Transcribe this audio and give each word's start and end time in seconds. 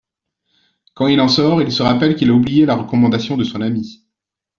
Quand 0.95 1.09
il 1.09 1.21
en 1.21 1.27
sort, 1.27 1.61
il 1.61 1.71
se 1.71 1.83
rappelle 1.83 2.15
qu'il 2.15 2.31
a 2.31 2.33
oublié 2.33 2.65
la 2.65 2.73
recommandation 2.73 3.37
de 3.37 3.43
son 3.43 3.61
ami. 3.61 4.03